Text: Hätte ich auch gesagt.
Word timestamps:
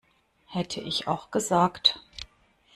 Hätte 0.47 0.81
ich 0.81 1.07
auch 1.07 1.29
gesagt. 1.29 1.99